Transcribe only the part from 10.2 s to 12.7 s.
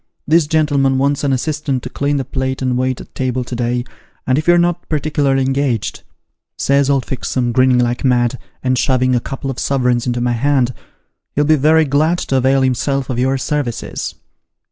hand,' he'll be very glad to avail